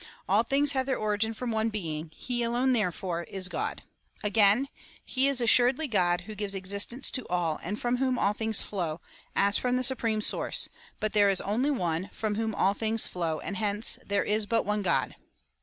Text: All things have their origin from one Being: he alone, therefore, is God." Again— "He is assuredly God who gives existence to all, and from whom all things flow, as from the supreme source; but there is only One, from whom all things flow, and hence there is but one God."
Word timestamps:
All 0.27 0.41
things 0.41 0.71
have 0.71 0.87
their 0.87 0.97
origin 0.97 1.31
from 1.35 1.51
one 1.51 1.69
Being: 1.69 2.09
he 2.15 2.41
alone, 2.41 2.73
therefore, 2.73 3.21
is 3.25 3.49
God." 3.49 3.83
Again— 4.23 4.67
"He 5.15 5.27
is 5.27 5.39
assuredly 5.41 5.87
God 5.87 6.21
who 6.21 6.33
gives 6.33 6.55
existence 6.55 7.11
to 7.11 7.27
all, 7.29 7.59
and 7.61 7.79
from 7.79 7.97
whom 7.97 8.17
all 8.17 8.33
things 8.33 8.63
flow, 8.63 8.99
as 9.35 9.59
from 9.59 9.75
the 9.77 9.83
supreme 9.83 10.21
source; 10.21 10.69
but 10.99 11.13
there 11.13 11.29
is 11.29 11.39
only 11.41 11.69
One, 11.69 12.09
from 12.13 12.33
whom 12.33 12.55
all 12.55 12.73
things 12.73 13.05
flow, 13.05 13.41
and 13.41 13.57
hence 13.57 13.99
there 14.03 14.23
is 14.23 14.47
but 14.47 14.65
one 14.65 14.81
God." 14.81 15.15